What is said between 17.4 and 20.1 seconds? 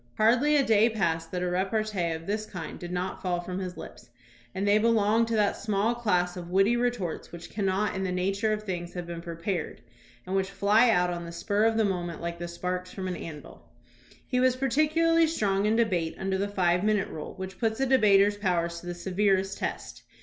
puts a debater's powers to the severest test.